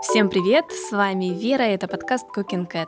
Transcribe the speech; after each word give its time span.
Всем 0.00 0.30
привет, 0.30 0.66
с 0.70 0.92
вами 0.92 1.26
Вера, 1.26 1.62
это 1.62 1.88
подкаст 1.88 2.26
Cooking 2.34 2.70
Cat. 2.70 2.86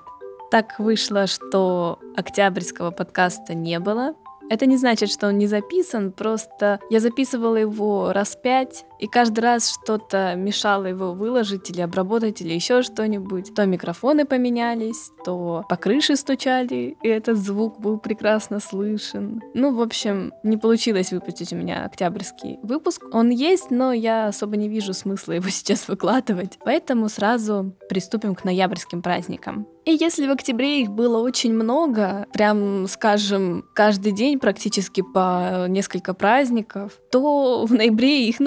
Так 0.53 0.79
вышло, 0.79 1.26
что 1.26 1.98
октябрьского 2.17 2.92
подкаста 2.92 3.52
не 3.52 3.80
было, 3.80 4.14
это 4.48 4.67
не 4.67 4.77
значит, 4.77 5.11
что 5.11 5.27
он 5.27 5.37
не 5.37 5.49
записан, 5.49 6.12
просто 6.12 6.79
я 6.88 7.01
записывала 7.01 7.57
его 7.57 8.12
раз 8.12 8.37
пять, 8.37 8.85
и 9.00 9.06
каждый 9.06 9.40
раз 9.40 9.78
что-то 9.82 10.34
мешало 10.37 10.87
его 10.87 11.12
выложить 11.12 11.71
или 11.71 11.80
обработать, 11.80 12.42
или 12.42 12.53
еще 12.53 12.83
что-нибудь. 12.83 13.54
То 13.54 13.65
микрофоны 13.65 14.26
поменялись, 14.26 15.10
то 15.24 15.65
по 15.69 15.76
крыше 15.76 16.16
стучали, 16.16 16.96
и 17.02 17.09
этот 17.09 17.38
звук 17.38 17.80
был 17.80 17.98
прекрасно 17.98 18.60
слышен. 18.60 19.41
Ну, 19.55 19.74
в 19.74 19.80
общем, 19.80 20.33
не 20.42 20.59
получилось 20.59 21.12
выпустить 21.12 21.52
у 21.52 21.56
меня 21.56 21.84
октябрьский 21.84 22.59
выпуск. 22.62 23.02
Он 23.12 23.30
есть, 23.30 23.70
но 23.70 23.92
я 23.92 24.27
особо 24.28 24.56
не 24.56 24.69
вижу 24.69 24.92
смысла 24.92 25.32
его 25.32 25.48
сейчас 25.51 25.88
выкладывать. 25.88 26.59
Поэтому 26.64 27.09
сразу 27.09 27.74
приступим 27.89 28.34
к 28.34 28.45
ноябрьским 28.45 29.03
праздникам. 29.03 29.67
И 29.87 29.97
если 29.98 30.27
в 30.27 30.30
октябре 30.30 30.83
их 30.83 30.91
было 30.91 31.19
очень 31.19 31.55
много, 31.55 32.27
прям, 32.33 32.87
скажем, 32.87 33.64
каждый 33.75 34.12
день 34.12 34.39
практически 34.39 35.01
по 35.01 35.67
несколько 35.69 36.12
праздников, 36.12 36.92
то 37.11 37.64
в 37.64 37.73
ноябре 37.73 38.28
их 38.28 38.41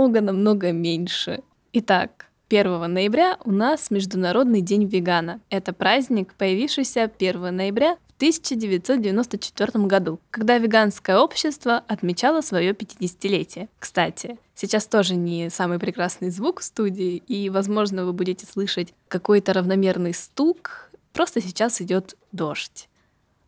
намного-намного 0.00 0.72
меньше. 0.72 1.42
Итак, 1.72 2.26
1 2.48 2.92
ноября 2.92 3.36
у 3.44 3.52
нас 3.52 3.90
Международный 3.90 4.62
день 4.62 4.86
вегана. 4.86 5.40
Это 5.50 5.72
праздник, 5.72 6.34
появившийся 6.34 7.04
1 7.04 7.54
ноября 7.54 7.96
1994 8.16 9.86
году, 9.86 10.20
когда 10.30 10.58
веганское 10.58 11.18
общество 11.18 11.82
отмечало 11.86 12.40
свое 12.40 12.72
50-летие. 12.72 13.68
Кстати, 13.78 14.38
сейчас 14.54 14.86
тоже 14.86 15.16
не 15.16 15.50
самый 15.50 15.78
прекрасный 15.78 16.30
звук 16.30 16.60
в 16.60 16.64
студии, 16.64 17.16
и, 17.16 17.50
возможно, 17.50 18.04
вы 18.04 18.12
будете 18.12 18.46
слышать 18.46 18.92
какой-то 19.08 19.52
равномерный 19.52 20.12
стук, 20.12 20.90
просто 21.12 21.40
сейчас 21.40 21.80
идет 21.80 22.16
дождь. 22.32 22.88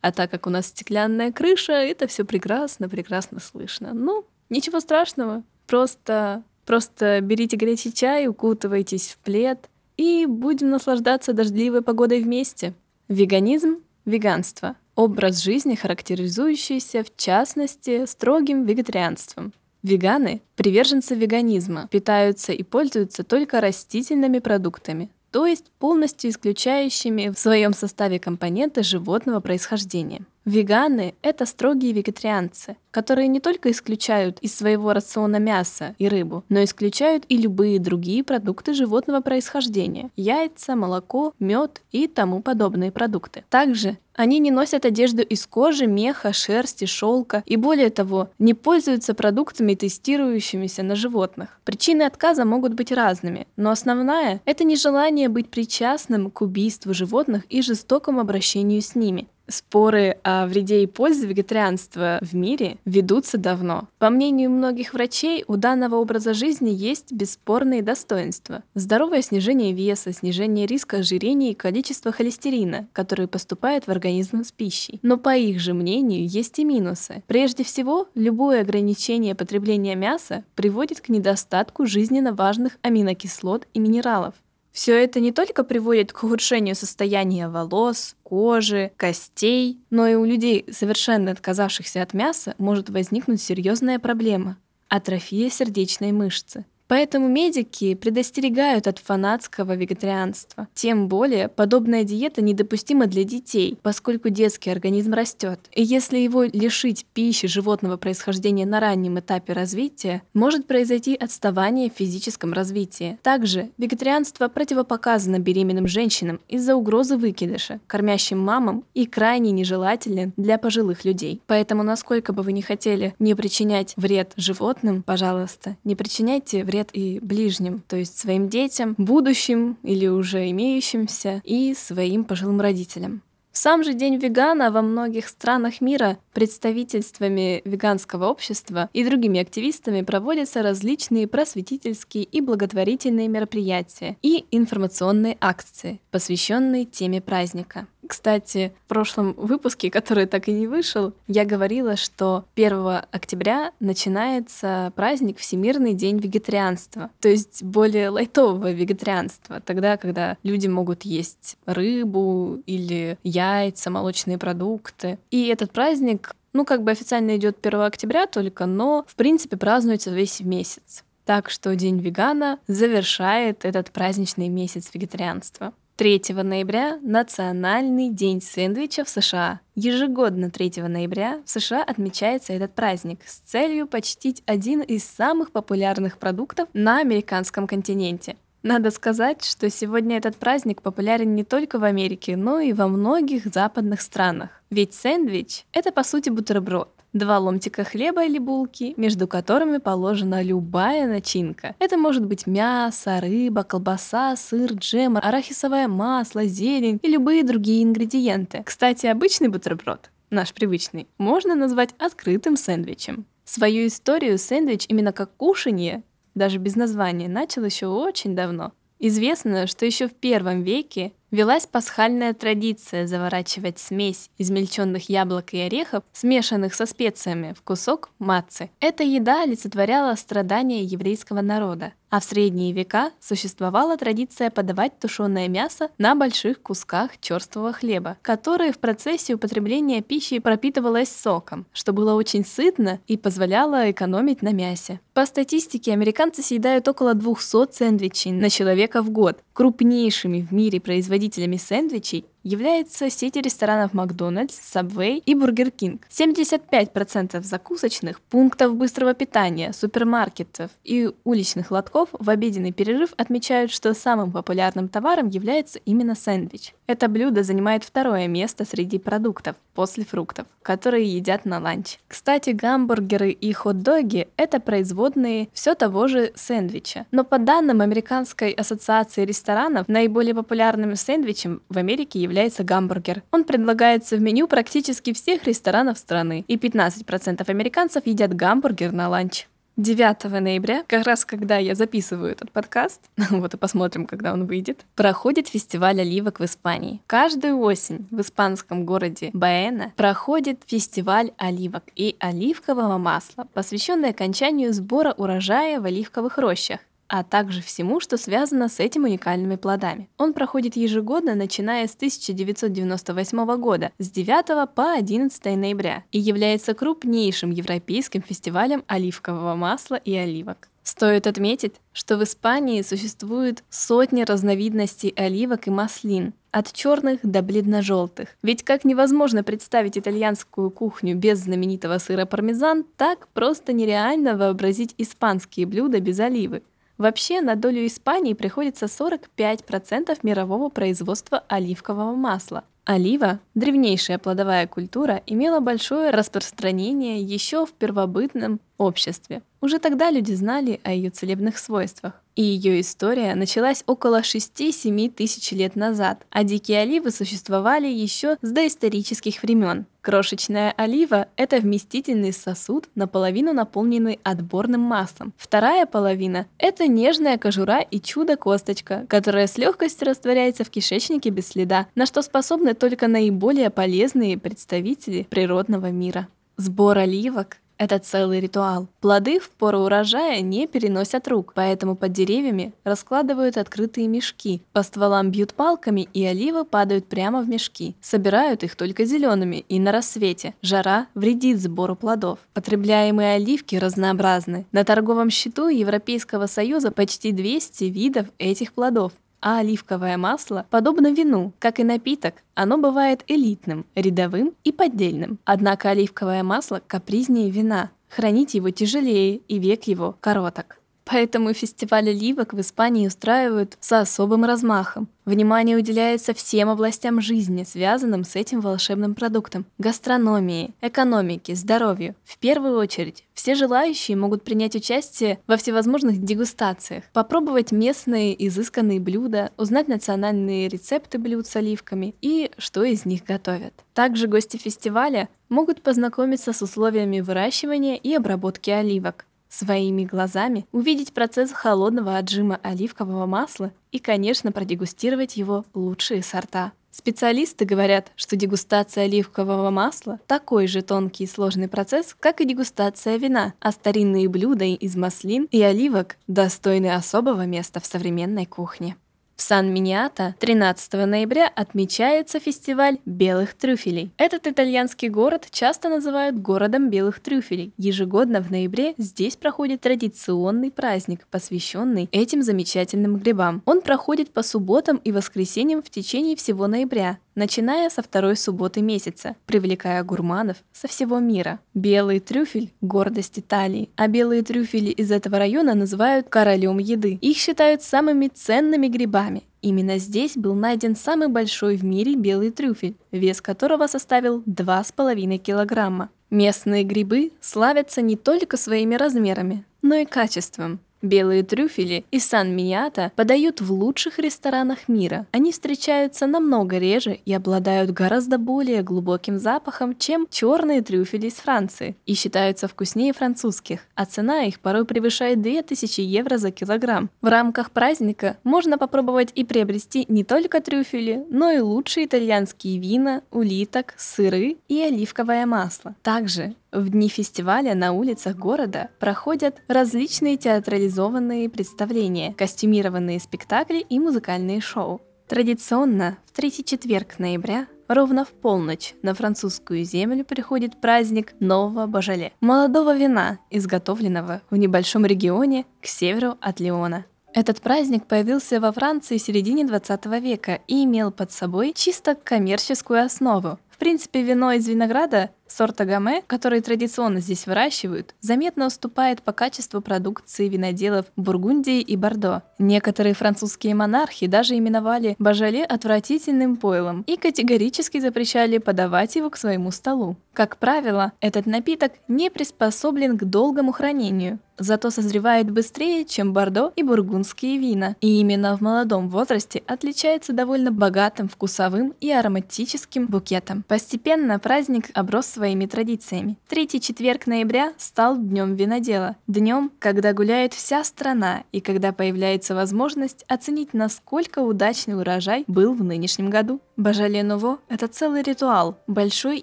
А 0.01 0.11
так 0.13 0.31
как 0.31 0.47
у 0.47 0.51
нас 0.51 0.67
стеклянная 0.67 1.33
крыша, 1.33 1.73
это 1.73 2.07
все 2.07 2.25
прекрасно, 2.25 2.89
прекрасно 2.89 3.41
слышно. 3.41 3.93
Ну, 3.93 4.25
ничего 4.49 4.81
страшного, 4.81 5.43
просто, 5.67 6.43
просто 6.65 7.21
берите 7.21 7.57
горячий 7.57 7.93
чай, 7.93 8.27
укутывайтесь 8.27 9.09
в 9.09 9.19
плед 9.19 9.69
и 9.97 10.27
будем 10.27 10.71
наслаждаться 10.71 11.33
дождливой 11.33 11.83
погодой 11.83 12.23
вместе. 12.23 12.75
Веганизм 13.09 13.79
Веганство– 14.05 14.77
образ 14.97 15.43
жизни, 15.43 15.77
характеризующийся, 15.77 17.05
в 17.05 17.17
частности, 17.17 18.05
строгим 18.07 18.65
вегетарианством. 18.65 19.53
Веганы– 19.83 20.43
приверженцы 20.57 21.15
веганизма, 21.15 21.89
питаются 21.89 22.53
и 22.53 22.63
пользуются 22.63 23.23
только 23.23 23.61
растительными 23.61 24.41
продуктами, 24.41 25.11
то 25.31 25.47
есть 25.47 25.71
полностью 25.79 26.31
исключающими 26.31 27.29
в 27.29 27.39
своем 27.39 27.75
составе 27.75 28.19
компоненты 28.19 28.83
животного 28.83 29.41
происхождения. 29.41 30.25
Веганы— 30.45 31.15
это 31.23 31.47
строгие 31.47 31.93
вегетарианцы, 31.93 32.77
которые 32.91 33.29
не 33.29 33.39
только 33.39 33.71
исключают 33.71 34.41
из 34.41 34.57
своего 34.57 34.93
рациона 34.93 35.37
мясо 35.37 35.95
и 35.99 36.09
рыбу, 36.09 36.45
но 36.49 36.65
исключают 36.65 37.25
и 37.29 37.37
любые 37.37 37.79
другие 37.79 38.25
продукты 38.25 38.75
животного 38.75 39.21
происхождения– 39.21 40.11
яйца, 40.17 40.75
молоко, 40.75 41.33
мед 41.39 41.83
и 41.93 42.09
тому 42.09 42.43
подобные 42.43 42.91
продукты. 42.91 43.45
Также 43.51 43.99
они 44.17 44.41
не 44.41 44.51
носят 44.51 44.85
одежду 44.85 45.23
из 45.23 45.47
кожи, 45.47 45.87
меха, 45.87 46.33
шерсти, 46.33 46.87
шелка 46.87 47.45
и, 47.47 47.57
более 47.57 47.91
того, 47.91 48.31
не 48.41 48.53
пользуются 48.53 49.15
продуктами, 49.15 49.75
тестирующимися 49.75 50.83
на 50.83 50.97
животных. 50.97 51.61
Причины 51.65 52.03
отказа 52.03 52.45
могут 52.45 52.75
быть 52.75 52.91
разными, 52.91 53.47
но 53.57 53.71
основная– 53.71 54.41
это 54.45 54.65
нежелание 54.65 55.29
быть 55.29 55.49
причастным 55.51 56.33
к 56.33 56.43
убийству 56.43 56.93
животных 56.93 57.45
и 57.49 57.63
жестокому 57.63 58.21
обращению 58.21 58.83
с 58.83 58.97
ними. 58.97 59.29
Споры 59.49 60.19
о 60.23 60.47
вреде 60.47 60.83
и 60.83 60.87
пользе 60.87 61.27
вегетарианства 61.27 62.19
в 62.23 62.35
мире 62.35 62.79
ведутся 62.85 63.39
давно. 63.39 63.89
По 63.99 64.09
мнению 64.09 64.51
многих 64.51 64.95
врачей, 64.95 65.45
у 65.49 65.57
данного 65.57 65.97
образа 65.97 66.33
жизни 66.33 66.71
есть 66.71 67.13
бесспорные 67.13 67.83
достоинства. 67.83 68.63
Здоровое 68.75 69.23
снижение 69.23 69.73
веса, 69.73 70.13
снижение 70.13 70.67
риска 70.67 70.99
ожирения 70.99 71.53
и 71.53 71.55
количества 71.55 72.13
холестерина, 72.13 72.89
который 72.93 73.27
поступает 73.27 73.87
в 73.87 73.91
организм 73.91 74.45
с 74.45 74.53
пищей. 74.53 75.01
Но 75.03 75.17
по 75.17 75.37
их 75.37 75.61
же 75.61 75.75
мнению 75.75 76.27
есть 76.27 76.59
и 76.59 76.65
минусы. 76.65 77.23
Прежде 77.27 77.65
всего, 77.65 78.09
любое 78.15 78.61
ограничение 78.61 79.35
потребления 79.35 79.95
мяса 79.95 80.45
приводит 80.55 81.01
к 81.01 81.09
недостатку 81.09 81.87
жизненно 81.87 82.33
важных 82.33 82.79
аминокислот 82.83 83.67
и 83.75 83.81
минералов. 83.81 84.35
Все 84.73 84.97
это 84.97 85.21
не 85.21 85.33
только 85.33 85.65
приводит 85.65 86.13
к 86.13 86.25
ухудшению 86.25 86.75
состояния 86.75 87.49
волос, 87.49 88.17
кожи, 88.23 88.91
костей, 88.97 89.79
но 89.91 90.07
и 90.07 90.15
у 90.15 90.25
людей, 90.25 90.65
совершенно 90.71 91.31
отказавшихся 91.31 92.03
от 92.03 92.15
мяса, 92.15 92.55
может 92.57 92.89
возникнуть 92.89 93.43
серьезная 93.43 93.99
проблема– 93.99 94.57
атрофия 94.89 95.51
сердечной 95.51 96.13
мышцы. 96.13 96.65
Поэтому 96.93 97.27
медики 97.27 97.95
предостерегают 97.95 98.87
от 98.87 98.99
фанатского 98.99 99.75
вегетарианства. 99.75 100.69
Тем 100.75 101.09
более, 101.09 101.49
подобная 101.49 102.05
диета 102.05 102.43
недопустима 102.43 103.07
для 103.07 103.25
детей, 103.25 103.79
поскольку 103.81 104.29
детский 104.29 104.69
организм 104.69 105.15
растет. 105.15 105.59
И 105.75 105.83
если 105.83 106.19
его 106.19 106.43
лишить 106.43 107.07
пищи 107.15 107.49
животного 107.49 107.97
происхождения 107.97 108.67
на 108.67 108.79
раннем 108.79 109.19
этапе 109.19 109.55
развития, 109.55 110.23
может 110.35 110.67
произойти 110.67 111.15
отставание 111.15 111.89
в 111.91 111.95
физическом 111.95 112.53
развитии. 112.53 113.19
Также 113.23 113.71
вегетарианство 113.79 114.49
противопоказано 114.49 115.39
беременным 115.39 115.89
женщинам 115.89 116.41
из-за 116.47 116.77
угрозы 116.77 117.17
выкидыша, 117.17 117.81
кормящим 117.87 118.39
мамам 118.39 118.85
и 118.93 119.07
крайне 119.07 119.51
нежелателен 119.51 120.35
для 120.37 120.59
пожилых 120.59 121.07
людей. 121.07 121.41
Поэтому, 121.47 121.85
насколько 121.85 122.35
бы 122.35 122.43
вы 122.43 122.53
не 122.53 122.61
хотели 122.61 123.15
не 123.19 123.35
причинять 123.35 123.95
вред 123.97 124.35
животным, 124.37 125.03
пожалуйста, 125.03 125.79
не 125.85 125.97
причиняйте 125.97 126.65
вред 126.65 126.82
и 126.93 127.21
ближним, 127.21 127.83
то 127.87 127.97
есть 127.97 128.19
своим 128.19 128.49
детям, 128.49 128.95
будущим 128.99 129.79
или 129.83 130.07
уже 130.07 130.51
имеющимся, 130.51 131.41
и 131.45 131.75
своим 131.75 132.25
пожилым 132.25 132.61
родителям. 132.61 133.23
В 133.53 133.59
сам 133.59 133.85
же 133.85 133.93
День 133.93 134.17
вегана 134.17 134.71
во 134.71 134.81
многих 134.81 135.29
странах 135.29 135.83
мира 135.83 136.17
представительствами 136.33 137.61
веганского 137.67 138.29
общества 138.29 138.89
и 138.95 139.05
другими 139.05 139.41
активистами 139.41 140.01
проводятся 140.01 140.63
различные 140.63 141.29
просветительские 141.29 142.25
и 142.25 142.41
благотворительные 142.41 143.29
мероприятия 143.29 144.17
и 144.23 144.47
информационные 144.51 145.37
акции, 145.39 146.01
посвященные 146.11 146.87
теме 146.87 147.21
праздника. 147.21 147.87
Кстати, 148.13 148.75
в 148.85 148.89
прошлом 148.89 149.33
выпуске, 149.39 149.91
который 149.91 150.27
так 150.27 150.47
и 150.47 150.53
не 150.53 150.67
вышел, 150.67 151.15
я 151.29 151.47
говорила, 151.47 151.97
что 151.97 152.45
1 152.57 153.05
октября 153.11 153.73
начинается 153.81 154.93
праздник 154.97 155.39
Всемирный 155.39 155.95
день 155.95 156.19
вегетарианства, 156.19 157.09
то 157.23 157.31
есть 157.31 157.63
более 157.63 158.11
лайтового 158.11 158.71
вегетарианства, 158.71 159.61
тогда, 159.61 159.97
когда 159.97 160.37
люди 160.43 160.67
могут 160.67 161.05
есть 161.05 161.57
рыбу 161.65 162.61
или 162.67 163.17
яйца, 163.25 163.89
молочные 163.89 164.37
продукты. 164.37 165.19
И 165.31 165.47
этот 165.47 165.71
праздник, 165.71 166.37
ну, 166.53 166.67
как 166.67 166.83
бы 166.85 166.91
официально 166.91 167.35
идет 167.39 167.67
1 167.67 167.81
октября 167.81 168.27
только, 168.27 168.67
но, 168.67 169.07
в 169.09 169.15
принципе, 169.15 169.57
празднуется 169.57 170.11
весь 170.11 170.41
месяц. 170.41 171.03
Так 171.25 171.49
что 171.49 171.75
День 171.75 171.99
вегана 171.99 172.59
завершает 172.67 173.65
этот 173.65 173.91
праздничный 173.91 174.49
месяц 174.49 174.91
вегетарианства. 174.93 175.73
3 176.03 176.21
ноября– 176.43 176.99
Национальный 177.03 178.09
день 178.09 178.43
сэндвича 178.43 179.05
в 179.05 179.09
США. 179.09 179.61
Ежегодно 179.77 180.51
3 180.51 180.83
ноября 180.89 181.41
в 181.45 181.49
США 181.49 181.85
отмечается 181.85 182.53
этот 182.53 182.75
праздник 182.75 183.21
с 183.25 183.37
целью 183.37 183.87
почтить 183.87 184.43
один 184.47 184.81
из 184.81 185.05
самых 185.05 185.53
популярных 185.53 186.19
продуктов 186.19 186.69
на 186.73 186.99
американском 186.99 187.69
континенте. 187.69 188.35
Надо 188.65 188.91
сказать, 188.91 189.45
что 189.45 189.71
сегодня 189.71 190.17
этот 190.17 190.35
праздник 190.35 190.83
популярен 190.83 191.37
не 191.37 191.45
только 191.45 191.79
в 191.79 191.85
Америке, 191.85 192.37
но 192.37 192.59
и 192.59 192.73
во 192.73 192.89
многих 192.89 193.47
западных 193.47 194.01
странах. 194.01 194.51
Ведь 194.71 194.95
сэндвич– 194.95 195.67
это 195.73 195.93
по 195.93 196.03
сути 196.03 196.31
бутерброд. 196.31 197.02
Два 197.13 197.39
ломтика 197.39 197.85
хлеба 197.85 198.25
или 198.25 198.39
булки, 198.39 198.95
между 198.97 199.29
которыми 199.29 199.77
положена 199.77 200.43
любая 200.43 201.07
начинка. 201.07 201.75
Это 201.79 201.99
может 201.99 202.25
быть 202.25 202.47
мясо, 202.47 203.21
рыба, 203.21 203.65
колбаса, 203.65 204.35
сыр, 204.35 204.73
джем, 204.73 205.19
арахисовое 205.19 205.89
масло, 205.89 206.47
зелень 206.47 206.99
и 207.03 207.09
любые 207.09 207.43
другие 207.43 207.83
ингредиенты. 207.83 208.63
Кстати, 208.65 209.05
обычный 209.05 209.49
бутерброд, 209.49 210.11
наш 210.31 210.55
привычный, 210.55 211.07
можно 211.19 211.55
назвать 211.55 211.91
открытым 211.99 212.57
сэндвичем. 212.57 213.27
Свою 213.45 213.89
историю 213.89 214.39
сэндвич 214.39 214.87
именно 214.89 215.13
как 215.13 215.37
кушанье, 215.37 216.05
даже 216.35 216.57
без 216.57 216.77
названия, 216.77 217.29
начал 217.29 217.63
еще 217.65 217.89
очень 217.89 218.35
давно. 218.35 218.73
Известно, 218.99 219.67
что 219.67 219.85
еще 219.85 220.09
в 220.09 220.15
первом 220.15 220.63
веке 220.63 221.13
велась 221.33 221.67
пасхальная 221.67 222.35
традиция 222.35 223.09
заворачивать 223.09 223.81
смесь 223.81 224.31
измельченных 224.39 225.09
яблок 225.09 225.55
и 225.55 225.59
орехов, 225.59 226.05
смешанных 226.13 226.75
со 226.75 226.87
специями, 226.87 227.55
в 227.59 227.63
кусок 227.63 228.11
матцы. 228.21 228.71
Эта 228.79 229.03
еда 229.03 229.43
олицетворяла 229.43 230.15
страдания 230.15 230.85
еврейского 230.85 231.41
народа. 231.41 231.95
А 232.11 232.21
в 232.21 232.25
средние 232.25 232.73
века 232.73 233.11
существовала 233.21 233.97
традиция 233.97 234.51
подавать 234.51 234.99
тушеное 234.99 235.49
мясо 235.49 235.89
на 235.97 236.15
больших 236.15 236.61
кусках 236.61 237.19
черствого 237.21 237.73
хлеба, 237.73 238.19
которое 238.21 238.71
в 238.71 238.79
процессе 238.79 239.33
употребления 239.33 240.03
пищи 240.03 240.39
пропитывалось 240.39 241.09
соком, 241.09 241.65
что 241.73 241.95
было 241.95 242.13
очень 242.13 242.45
сытно 242.45 243.01
и 243.07 243.17
позволяло 243.17 243.91
экономить 243.91 244.43
на 244.43 244.53
мясе. 244.53 245.01
По 245.15 245.25
статистике, 245.25 245.95
американцы 245.95 246.43
съедают 246.43 246.87
около 246.87 247.15
200 247.15 247.73
сэндвичей 247.73 248.33
на 248.33 248.51
человека 248.51 249.01
в 249.01 249.09
год. 249.09 249.39
Крупнейшими 249.55 250.43
в 250.43 250.53
мире 250.53 250.81
производителями 250.83 251.22
сэндвичей 251.59 252.25
является 252.43 253.11
сеть 253.11 253.37
ресторанов 253.37 253.95
Макдональдс, 253.95 254.59
Subway 254.75 255.23
и 255.25 255.35
Бургер 255.35 255.71
Кинг. 255.71 256.07
75% 256.11 257.43
закусочных, 257.43 258.21
пунктов 258.21 258.75
быстрого 258.75 259.15
питания, 259.15 259.73
супермаркетов 259.73 260.71
и 260.85 261.11
уличных 261.25 261.71
лотков 261.71 262.09
в 262.13 262.29
обеденный 262.29 262.73
перерыв 262.73 263.15
отмечают, 263.17 263.71
что 263.71 263.95
самым 263.95 264.33
популярным 264.33 264.89
товаром 264.89 265.29
является 265.29 265.79
именно 265.85 266.15
сэндвич. 266.15 266.75
Это 266.87 267.09
блюдо 267.09 267.43
занимает 267.43 267.85
второе 267.85 268.29
место 268.29 268.65
среди 268.65 268.99
продуктов 268.99 269.57
после 269.75 270.05
фруктов, 270.05 270.47
которые 270.63 271.07
едят 271.07 271.45
на 271.45 271.59
ланч. 271.59 271.99
Кстати, 272.09 272.51
гамбургеры 272.51 273.31
и 273.31 273.53
хот-доги– 273.53 274.29
это 274.37 274.61
производные 274.61 275.49
все 275.53 275.75
того 275.75 276.09
же 276.09 276.33
сэндвича. 276.35 277.07
Но 277.11 277.25
по 277.25 277.39
данным 277.39 277.81
Американской 277.81 278.51
ассоциации 278.51 279.25
ресторанов, 279.25 279.89
наиболее 279.89 280.35
популярным 280.35 280.97
сэндвичем 280.97 281.63
в 281.69 281.79
Америке 281.79 282.21
является 282.21 282.32
гамбургер. 282.61 283.23
Он 283.31 283.45
предлагается 283.45 284.17
в 284.17 284.21
меню 284.21 284.49
практически 284.49 285.13
всех 285.13 285.45
ресторанов 285.45 285.99
страны, 285.99 286.45
и 286.49 286.57
15% 286.57 287.49
американцев 287.49 288.07
едят 288.07 288.35
гамбургер 288.35 288.93
на 288.93 289.09
ланч. 289.09 289.47
9 289.79 290.25
ноября, 290.25 290.85
как 290.87 291.07
раз 291.07 291.25
когда 291.25 291.57
я 291.57 291.75
записываю 291.75 292.31
этот 292.31 292.51
подкаст, 292.51 293.01
вот 293.31 293.55
и 293.55 293.57
посмотрим, 293.57 294.07
когда 294.07 294.35
он 294.35 294.47
выйдет, 294.47 294.85
проходит 294.95 295.49
фестиваль 295.49 296.01
оливок 296.01 296.41
в 296.41 296.45
Испании. 296.45 297.01
Каждую 297.07 297.59
осень 297.59 298.07
в 298.11 298.21
испанском 298.21 298.85
городе 298.85 299.31
Баэна 299.33 299.93
проходит 299.97 300.61
фестиваль 300.67 301.33
оливок 301.39 301.85
и 301.97 302.17
оливкового 302.19 302.99
масла, 302.99 303.47
посвященный 303.55 304.11
окончанию 304.11 304.75
сбора 304.75 305.15
урожая 305.17 305.81
в 305.81 305.87
оливковых 305.87 306.37
рощах 306.37 306.81
а 307.13 307.25
также 307.25 307.61
всему, 307.61 308.01
что 308.01 308.17
связано 308.17 308.71
с 308.71 308.81
этими 308.81 309.05
уникальными 309.05 309.57
плодами. 309.57 310.09
Он 310.17 310.33
проходит 310.33 310.77
ежегодно, 310.77 311.35
начиная 311.35 311.87
с 311.87 311.95
1998 311.95 313.57
года, 313.59 313.93
с 313.99 314.11
9 314.11 314.75
по 314.75 314.93
11 314.95 315.45
ноября, 315.45 316.05
и 316.11 316.19
является 316.19 316.73
крупнейшим 316.73 317.51
европейским 317.51 318.23
фестивалем 318.23 318.83
оливкового 318.87 319.55
масла 319.57 319.97
и 319.97 320.15
оливок. 320.15 320.71
Стоит 320.85 321.27
отметить, 321.27 321.75
что 321.93 322.17
в 322.17 322.25
Испании 322.25 322.81
существует 322.81 323.63
сотни 323.69 324.23
разновидностей 324.23 325.11
оливок 325.11 325.69
и 325.69 325.71
маслин, 325.71 326.33
от 326.51 326.73
черных 326.73 327.21
до 327.23 327.43
бледно-желтых. 327.43 328.31
Ведь 328.43 328.63
как 328.63 328.87
невозможно 328.87 329.45
представить 329.45 329.99
итальянскую 329.99 330.71
кухню 330.71 331.15
без 331.15 331.41
знаменитого 331.41 331.99
сыра 331.99 332.25
пармезан, 332.25 332.85
так 332.97 333.29
просто 333.29 333.75
нереально 333.75 334.35
вообразить 334.37 334.95
испанские 334.97 335.67
блюда 335.67 336.01
без 336.01 336.19
оливы. 336.19 336.63
Вообще 337.03 337.41
на 337.41 337.57
долю 337.57 337.85
Испании 337.85 338.33
приходится 338.33 338.87
45% 338.87 340.21
мирового 340.23 340.69
производства 340.69 341.43
оливкового 341.49 342.15
масла. 342.15 342.63
Олива, 342.85 343.41
древнейшая 343.57 344.19
плодовая 344.19 344.69
культура, 344.69 345.21
имела 345.27 345.59
большое 345.59 346.11
распространение 346.11 347.21
еще 347.21 347.67
в 347.67 347.73
первобытном 347.73 348.61
обществе. 348.79 349.43
Уже 349.61 349.81
тогда 349.81 350.13
люди 350.13 350.33
знали 350.35 350.79
о 350.85 350.93
ее 350.93 351.11
целебных 351.11 351.59
свойствах. 351.59 352.13
И 352.37 352.43
ее 352.43 352.81
история 352.81 353.35
началась 353.35 353.83
около 353.89 354.21
6-7 354.21 355.11
тысяч 355.11 355.51
лет 355.51 355.75
назад, 355.75 356.25
а 356.31 356.45
дикие 356.45 356.83
оливы 356.83 357.11
существовали 357.11 357.89
еще 357.89 358.37
с 358.43 358.53
доисторических 358.53 359.43
времен. 359.43 359.87
Крошечная 360.03 360.75
олива– 360.77 361.29
это 361.37 361.59
вместительный 361.59 362.33
сосуд, 362.33 362.89
наполовину 362.97 363.53
наполненный 363.53 364.19
отборным 364.25 364.81
маслом. 364.81 365.33
Вторая 365.37 365.87
половина– 365.87 366.49
это 366.59 366.89
нежная 366.89 367.39
кожура 367.39 367.79
и 367.79 368.01
чудо-косточка, 368.01 369.07
которая 369.09 369.47
с 369.47 369.57
легкостью 369.59 370.09
растворяется 370.09 370.65
в 370.65 370.71
кишечнике 370.71 371.31
без 371.31 371.51
следа, 371.51 371.87
на 371.95 372.07
что 372.07 372.21
способны 372.23 372.75
только 372.75 373.07
наиболее 373.07 373.71
полезные 373.71 374.37
представители 374.37 375.23
природного 375.31 375.93
мира. 375.93 376.27
Сбор 376.57 376.99
оливок 376.99 377.59
это 377.83 377.99
целый 377.99 378.39
ритуал. 378.39 378.87
Плоды 379.01 379.41
в 379.41 379.51
пору 379.51 379.81
урожая 379.81 380.41
не 380.41 380.69
переносят 380.69 381.27
рук, 381.27 381.53
поэтому 381.55 381.97
под 381.97 382.13
деревьями 382.13 382.73
раскладывают 382.85 383.57
открытые 383.57 384.07
мешки. 384.07 384.63
По 384.73 384.85
стволам 384.85 385.33
бьют 385.33 385.53
палками, 385.55 386.09
и 386.15 386.25
оливы 386.25 386.65
падают 386.65 387.07
прямо 387.07 387.43
в 387.43 387.49
мешки. 387.49 387.97
Собирают 388.01 388.63
их 388.63 388.77
только 388.77 389.05
зелеными 389.05 389.65
и 389.69 389.81
на 389.81 389.91
рассвете. 389.91 390.55
Жара 390.63 391.09
вредит 391.15 391.61
сбору 391.61 391.97
плодов. 391.97 392.39
Потребляемые 392.55 393.35
оливки 393.35 393.75
разнообразны. 393.75 394.65
На 394.71 394.85
торговом 394.85 395.29
счету 395.29 395.69
Европейского 395.69 396.47
Союза 396.47 396.93
почти 396.93 397.33
200 397.33 397.85
видов 397.85 398.27
этих 398.39 398.75
плодов 398.75 399.13
а 399.43 399.59
оливковое 399.59 400.17
масло 400.17 400.67
подобно 400.71 401.13
вину, 401.13 401.53
как 401.59 401.81
и 401.81 401.85
напиток, 401.85 402.37
оно 402.55 402.79
бывает 402.79 403.25
элитным, 403.27 403.85
рядовым 403.95 404.55
и 404.65 404.73
поддельным. 404.73 405.39
Однако 405.45 405.91
оливковое 405.91 406.43
масло 406.43 406.81
капризнее 406.87 407.51
вина, 407.51 407.91
хранить 408.09 408.55
его 408.55 408.71
тяжелее 408.71 409.37
и 409.49 409.59
век 409.59 409.85
его 409.85 410.17
короток. 410.21 410.79
Поэтому 411.05 411.53
фестиваль 411.53 412.11
оливок 412.11 412.53
в 412.53 412.61
Испании 412.61 413.07
устраивают 413.07 413.77
с 413.81 413.93
особым 413.93 414.45
размахом. 414.45 415.09
Внимание 415.25 415.77
уделяется 415.77 416.35
всем 416.35 416.69
областям 416.69 417.21
жизни, 417.21 417.63
связанным 417.63 418.25
с 418.25 418.35
этим 418.35 418.61
волшебным 418.61 419.15
продуктом. 419.15 419.67
Гастрономии, 419.79 420.75
экономике, 420.81 421.55
здоровью. 421.55 422.17
В 422.25 422.39
первую 422.39 422.77
очередь, 422.79 423.25
все 423.33 423.55
желающие 423.55 424.17
могут 424.17 424.43
принять 424.43 424.75
участие 424.75 425.39
во 425.47 425.57
всевозможных 425.57 426.23
дегустациях, 426.23 427.05
попробовать 427.13 427.71
местные 427.71 428.35
изысканные 428.49 428.99
блюда, 428.99 429.53
узнать 429.57 429.87
национальные 429.87 430.69
рецепты 430.69 431.19
блюд 431.19 431.47
с 431.47 431.55
оливками 431.55 432.15
и 432.21 432.51
что 432.59 432.83
из 432.83 433.05
них 433.05 433.25
готовят. 433.25 433.75
Также 433.95 434.27
гости 434.27 434.57
фестиваля 434.57 435.29
могут 435.49 435.83
познакомиться 435.83 436.53
с 436.53 436.63
условиями 436.63 437.21
выращивания 437.21 437.95
и 437.95 438.13
обработки 438.15 438.71
оливок, 438.71 439.27
своими 439.53 440.05
глазами, 440.05 440.67
увидеть 440.73 441.13
процесс 441.13 441.53
холодного 441.53 442.17
отжима 442.17 442.59
оливкового 442.63 443.27
масла 443.27 443.73
и, 443.91 443.99
конечно, 443.99 444.51
продегустировать 444.53 445.37
его 445.37 445.65
лучшие 445.75 446.23
сорта. 446.23 446.73
Специалисты 446.91 447.65
говорят, 447.65 448.13
что 448.17 448.37
дегустация 448.37 449.05
оливкового 449.05 449.71
масла– 449.71 450.21
такой 450.27 450.67
же 450.67 450.83
тонкий 450.83 451.25
и 451.25 451.27
сложный 451.27 451.67
процесс, 451.67 452.15
как 452.21 452.43
и 452.43 452.45
дегустация 452.45 453.17
вина, 453.17 453.55
а 453.61 453.73
старинные 453.73 454.29
блюда 454.29 454.67
из 454.67 454.95
маслин 454.95 455.49
и 455.51 455.63
оливок 455.63 456.17
достойны 456.27 456.95
особого 456.95 457.47
места 457.47 457.81
в 457.81 457.87
современной 457.87 458.45
кухне. 458.45 458.97
В 459.43 459.45
Сан-Миниато 459.45 460.37
13 460.39 460.93
ноября 461.05 461.49
отмечается 461.49 462.39
фестиваль 462.39 462.99
белых 463.05 463.55
трюфелей. 463.55 464.13
Этот 464.17 464.47
итальянский 464.47 465.09
город 465.09 465.49
часто 465.51 465.89
называют 465.89 466.39
городом 466.39 466.91
белых 466.91 467.19
трюфелей. 467.19 467.73
Ежегодно 467.77 468.41
в 468.41 468.53
ноябре 468.53 468.95
здесь 468.99 469.35
проходит 469.35 469.81
традиционный 469.81 470.71
праздник, 470.71 471.27
посвященный 471.29 472.09
этим 472.13 472.45
замечательным 472.45 473.17
грибам. 473.17 473.63
Он 473.67 473.81
проходит 473.81 474.31
по 474.31 474.45
субботам 474.45 474.99
и 474.99 475.11
воскресеньям 475.11 475.83
в 475.83 475.91
течение 475.91 476.37
всего 476.37 476.69
ноября 476.69 477.19
начиная 477.35 477.91
со 477.91 478.03
второй 478.03 478.37
субботы 478.37 478.81
месяца, 478.81 479.37
привлекая 479.47 480.03
гурманов 480.05 480.59
со 480.73 480.89
всего 480.89 481.19
мира. 481.19 481.61
Белый 481.75 482.21
трюфель– 482.21 482.73
гордость 482.81 483.39
Италии, 483.39 483.91
а 483.97 484.09
белые 484.09 484.43
трюфели 484.43 484.91
из 484.91 485.11
этого 485.11 485.39
района 485.39 485.75
называют 485.75 486.29
королем 486.29 486.79
еды. 486.79 487.19
Их 487.21 487.37
считают 487.37 487.83
самыми 487.83 488.29
ценными 488.29 488.89
грибами. 488.89 489.45
Именно 489.61 489.99
здесь 489.99 490.37
был 490.37 490.55
найден 490.55 490.97
самый 490.97 491.29
большой 491.29 491.77
в 491.77 491.85
мире 491.85 492.17
белый 492.17 492.51
трюфель, 492.51 492.97
вес 493.13 493.41
которого 493.41 493.87
составил 493.87 494.43
2,5 494.43 495.39
килограмма. 495.39 496.11
Местные 496.31 496.83
грибы 496.83 497.33
славятся 497.41 498.01
не 498.01 498.17
только 498.17 498.57
своими 498.57 498.95
размерами, 498.97 499.65
но 499.83 499.97
и 499.97 500.05
качеством. 500.05 500.81
Белые 501.03 501.43
трюфели 501.43 502.05
из 502.13 502.25
Сан-Миньята 502.27 503.11
подают 503.17 503.61
в 503.61 503.73
лучших 503.73 504.21
ресторанах 504.21 504.87
мира. 504.87 505.27
Они 505.33 505.51
встречаются 505.51 506.29
намного 506.29 506.79
реже 506.79 507.19
и 507.25 507.33
обладают 507.35 507.91
гораздо 507.91 508.39
более 508.39 508.83
глубоким 508.83 509.41
запахом, 509.41 509.97
чем 509.99 510.29
черные 510.31 510.81
трюфели 510.81 511.27
из 511.27 511.35
Франции, 511.35 511.97
и 512.07 512.15
считаются 512.15 512.69
вкуснее 512.69 513.13
французских, 513.13 513.81
а 513.97 514.05
цена 514.05 514.45
их 514.45 514.61
порой 514.61 514.85
превышает 514.85 515.43
2000 515.43 516.01
евро 516.01 516.39
за 516.39 516.53
килограмм. 516.53 517.11
В 517.21 517.27
рамках 517.27 517.73
праздника 517.73 518.37
можно 518.45 518.79
попробовать 518.79 519.33
и 519.35 519.45
приобрести 519.45 520.07
не 520.09 520.23
только 520.23 520.61
трюфели, 520.61 521.27
но 521.29 521.51
и 521.51 521.59
лучшие 521.59 522.07
итальянские 522.07 522.79
вина, 522.79 523.23
улиток, 523.33 523.95
сыры 523.97 524.57
и 524.69 524.81
оливковое 524.81 525.47
масло. 525.47 525.97
Также 526.03 526.55
в 526.73 526.89
дни 526.89 527.09
фестиваля 527.09 527.75
на 527.75 527.93
улицах 527.93 528.37
города 528.37 528.89
проходят 528.99 529.61
различные 529.69 530.37
театрализованные 530.37 531.49
представления, 531.51 532.33
костюмированные 532.33 533.21
спектакли 533.21 533.79
и 533.79 533.99
музыкальные 533.99 534.61
шоу. 534.61 535.03
Традиционно 535.29 536.19
в 536.27 536.33
третий 536.33 536.65
четверг 536.65 537.19
ноября 537.19 537.67
ровно 537.89 538.25
в 538.25 538.31
полночь 538.31 538.95
на 539.03 539.15
французскую 539.15 539.85
землю 539.85 540.25
приходит 540.25 540.81
праздник 540.81 541.35
Нового 541.41 541.87
Божале, 541.87 542.33
молодого 542.41 542.97
вина, 542.97 543.39
изготовленного 543.51 544.43
в 544.51 544.57
небольшом 544.57 545.05
регионе 545.07 545.67
к 545.81 545.87
северу 545.87 546.37
от 546.41 546.61
Леона. 546.61 547.05
Этот 547.35 547.63
праздник 547.63 548.07
появился 548.07 548.61
во 548.61 548.73
Франции 548.73 549.17
в 549.17 549.23
середине 549.23 549.65
20 549.65 550.07
века 550.21 550.61
и 550.67 550.85
имел 550.85 551.11
под 551.11 551.33
собой 551.33 551.73
чисто 551.75 552.15
коммерческую 552.15 553.03
основу. 553.03 553.59
В 553.71 553.79
принципе, 553.79 554.23
вино 554.23 554.53
из 554.53 554.69
винограда 554.69 555.31
Сорт 555.55 555.83
агаме, 555.83 556.23
который 556.27 556.63
традиционно 556.63 557.21
здесь 557.21 557.47
выращивают, 557.47 558.15
заметно 558.23 558.69
уступает 558.69 559.21
по 559.21 559.33
качеству 559.33 559.83
продукции 559.83 560.49
виноделов 560.49 561.05
Бургундии 561.17 561.83
и 561.83 561.95
Бордо. 561.95 562.43
Некоторые 562.59 563.15
французские 563.15 563.75
монархи 563.75 564.27
даже 564.27 564.57
именовали 564.57 565.15
бажале 565.19 565.63
отвратительным 565.63 566.57
пойлом 566.57 567.03
и 567.07 567.19
категорически 567.19 568.01
запрещали 568.01 568.57
подавать 568.57 569.15
его 569.17 569.29
к 569.29 569.37
своему 569.37 569.73
столу. 569.73 570.17
Как 570.33 570.57
правило, 570.57 571.13
этот 571.21 571.45
напиток 571.45 571.93
не 572.09 572.31
приспособлен 572.31 573.19
к 573.19 573.25
долгому 573.25 573.73
хранению, 573.73 574.39
зато 574.63 574.91
созревает 574.91 575.51
быстрее, 575.51 576.05
чем 576.05 576.33
бордо 576.33 576.73
и 576.77 576.83
бургундские 576.83 577.59
вина, 577.59 577.97
и 578.01 578.21
именно 578.21 578.57
в 578.57 578.61
молодом 578.61 579.09
возрасте 579.09 579.63
отличается 579.67 580.33
довольно 580.33 580.73
богатым 580.73 581.29
вкусовым 581.29 581.95
и 582.01 582.11
ароматическим 582.11 583.07
букетом. 583.07 583.65
Постепенно 583.69 584.39
праздник 584.39 584.91
оброс 584.95 585.27
своими 585.27 585.67
традициями. 585.67 586.39
Третий 586.49 586.81
четверг 586.81 587.27
ноября 587.27 587.73
стал 587.79 588.17
днем 588.17 588.55
винодела, 588.55 589.17
днем, 589.27 589.71
когда 589.79 590.13
гуляет 590.13 590.55
вся 590.55 590.85
страна 590.85 591.45
и 591.53 591.61
когда 591.61 591.93
появляется 591.93 592.55
возможность 592.55 593.25
оценить, 593.29 593.75
насколько 593.75 594.41
удачный 594.41 594.99
урожай 594.99 595.45
был 595.47 595.75
в 595.75 595.83
нынешнем 595.83 596.31
году. 596.31 596.61
Бажале 596.77 597.23
Нуво– 597.23 597.59
это 597.69 597.87
целый 597.87 598.23
ритуал, 598.23 598.79
большой 598.87 599.43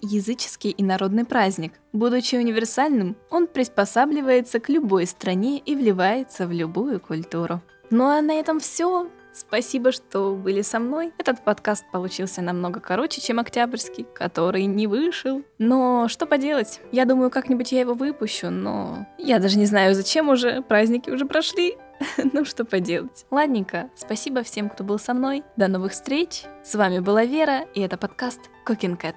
языческий 0.00 0.70
и 0.70 0.82
народный 0.82 1.24
праздник. 1.24 1.72
Будучи 1.92 2.36
универсальным, 2.36 3.16
он 3.30 3.46
приспосабливается 3.46 4.60
к 4.60 4.68
любой 4.68 5.06
стране 5.06 5.58
и 5.58 5.74
вливается 5.74 6.46
в 6.46 6.52
любую 6.52 7.00
культуру. 7.00 7.62
Ну 7.90 8.04
а 8.04 8.20
на 8.20 8.32
этом 8.32 8.60
все. 8.60 9.08
Спасибо, 9.32 9.92
что 9.92 10.34
были 10.34 10.62
со 10.62 10.80
мной. 10.80 11.12
Этот 11.16 11.44
подкаст 11.44 11.84
получился 11.92 12.42
намного 12.42 12.80
короче, 12.80 13.20
чем 13.20 13.38
октябрьский, 13.38 14.04
который 14.12 14.64
не 14.64 14.86
вышел. 14.86 15.42
Но 15.58 16.08
что 16.08 16.26
поделать? 16.26 16.80
Я 16.90 17.04
думаю, 17.04 17.30
как-нибудь 17.30 17.70
я 17.70 17.80
его 17.80 17.94
выпущу, 17.94 18.50
но 18.50 19.06
я 19.16 19.38
даже 19.38 19.58
не 19.58 19.66
знаю, 19.66 19.94
зачем 19.94 20.28
уже. 20.28 20.62
Праздники 20.62 21.10
уже 21.10 21.24
прошли. 21.24 21.76
ну 22.32 22.44
что 22.44 22.64
поделать. 22.64 23.26
Ладненько, 23.30 23.90
спасибо 23.94 24.42
всем, 24.42 24.68
кто 24.68 24.84
был 24.84 24.98
со 24.98 25.14
мной. 25.14 25.44
До 25.56 25.68
новых 25.68 25.92
встреч. 25.92 26.44
С 26.64 26.74
вами 26.74 26.98
была 26.98 27.24
Вера, 27.24 27.62
и 27.74 27.80
это 27.80 27.96
подкаст 27.96 28.40
Cooking 28.66 29.00
Cat. 29.00 29.14